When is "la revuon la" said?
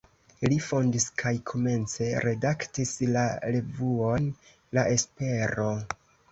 3.19-4.89